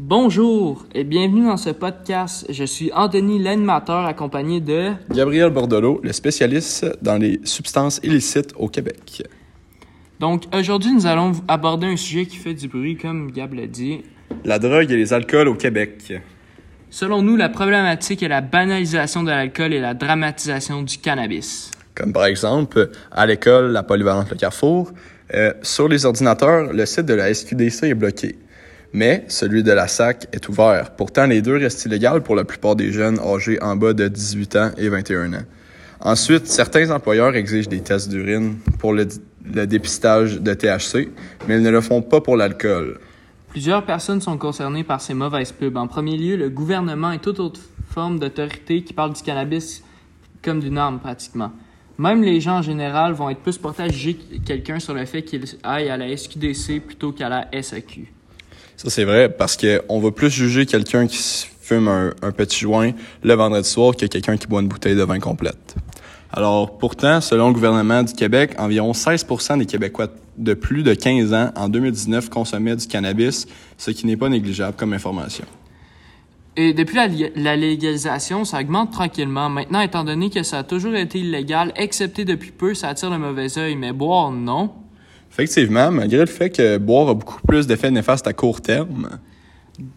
[0.00, 2.46] Bonjour et bienvenue dans ce podcast.
[2.50, 8.68] Je suis Anthony, l'animateur, accompagné de Gabriel Bordelot, le spécialiste dans les substances illicites au
[8.68, 9.24] Québec.
[10.20, 14.02] Donc aujourd'hui, nous allons aborder un sujet qui fait du bruit, comme Gab l'a dit.
[14.44, 16.12] La drogue et les alcools au Québec.
[16.90, 21.72] Selon nous, la problématique est la banalisation de l'alcool et la dramatisation du cannabis.
[21.96, 24.92] Comme par exemple, à l'école, la polyvalente Le Carrefour.
[25.34, 28.36] Euh, sur les ordinateurs, le site de la SQDC est bloqué
[28.92, 30.92] mais celui de la SAC est ouvert.
[30.96, 34.56] Pourtant, les deux restent illégaux pour la plupart des jeunes âgés en bas de 18
[34.56, 35.44] ans et 21 ans.
[36.00, 39.06] Ensuite, certains employeurs exigent des tests d'urine pour le,
[39.66, 41.08] dépistage de THC,
[41.46, 43.00] mais ils ne le font pas pour l'alcool.
[43.48, 45.76] Plusieurs personnes sont concernées par ces mauvaises pubs.
[45.76, 47.60] En premier lieu, le gouvernement et toute autre
[47.90, 49.82] forme d'autorité qui parle du cannabis
[50.42, 51.50] comme d'une arme pratiquement.
[51.96, 55.22] Même les gens en général vont être plus portés à juger quelqu'un sur le fait
[55.22, 58.12] qu'il aille à la SQDC plutôt qu'à la SAQ.
[58.78, 61.18] Ça, c'est vrai, parce qu'on va plus juger quelqu'un qui
[61.60, 62.92] fume un, petit joint
[63.24, 65.74] le vendredi soir que quelqu'un qui boit une bouteille de vin complète.
[66.32, 71.34] Alors, pourtant, selon le gouvernement du Québec, environ 16% des Québécois de plus de 15
[71.34, 75.44] ans en 2019 consommaient du cannabis, ce qui n'est pas négligeable comme information.
[76.56, 79.50] Et depuis la, la, légalisation, ça augmente tranquillement.
[79.50, 83.18] Maintenant, étant donné que ça a toujours été illégal, excepté depuis peu, ça attire le
[83.18, 83.74] mauvais œil.
[83.74, 84.70] Mais boire, non.
[85.30, 89.18] Effectivement, malgré le fait que boire a beaucoup plus d'effets néfastes à court terme.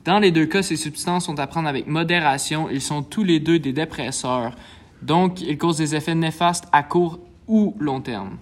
[0.05, 2.69] Dans les deux cas, ces substances sont à prendre avec modération.
[2.69, 4.55] Ils sont tous les deux des dépresseurs.
[5.01, 8.37] Donc, ils causent des effets néfastes à court ou long terme.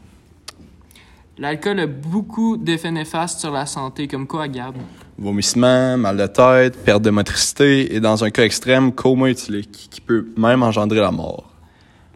[1.37, 4.75] L'alcool a beaucoup d'effets néfastes sur la santé, comme quoi, Gab?
[5.17, 10.01] Vomissement, mal de tête, perte de motricité et, dans un cas extrême, coma éthylique, qui
[10.01, 11.49] peut même engendrer la mort.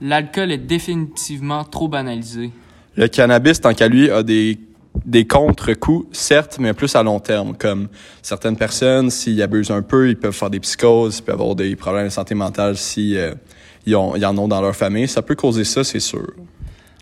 [0.01, 2.51] L'alcool est définitivement trop banalisé.
[2.95, 4.59] Le cannabis, tant qu'à lui, a des,
[5.05, 7.55] des contre-coups, certes, mais plus à long terme.
[7.58, 7.88] Comme
[8.22, 11.75] certaines personnes, s'ils abusent un peu, ils peuvent faire des psychoses, ils peuvent avoir des
[11.75, 13.33] problèmes de santé mentale si euh,
[13.85, 15.08] ils, ont, en ont dans leur famille.
[15.08, 16.33] Ça peut causer ça, c'est sûr.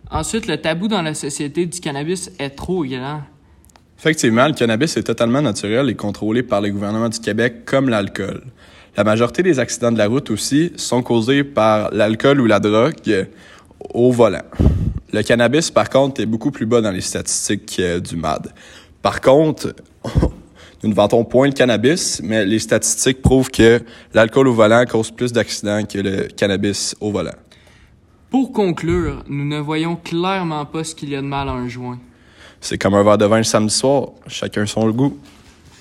[0.09, 3.21] Ensuite, le tabou dans la société du cannabis est trop grand.
[3.99, 8.41] Effectivement, le cannabis est totalement naturel et contrôlé par le gouvernement du Québec comme l'alcool.
[8.97, 13.27] La majorité des accidents de la route aussi sont causés par l'alcool ou la drogue
[13.93, 14.41] au volant.
[15.13, 18.53] Le cannabis, par contre, est beaucoup plus bas dans les statistiques euh, du MAD.
[19.01, 19.75] Par contre,
[20.83, 23.81] nous ne vantons point le cannabis, mais les statistiques prouvent que
[24.13, 27.35] l'alcool au volant cause plus d'accidents que le cannabis au volant.
[28.29, 31.67] Pour conclure, nous ne voyons clairement pas ce qu'il y a de mal à un
[31.67, 31.99] joint.
[32.61, 35.17] C'est comme un verre de vin le samedi soir, chacun son goût.